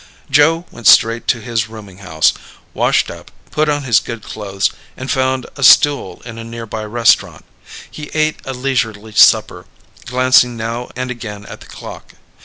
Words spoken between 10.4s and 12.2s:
now and again at the clock.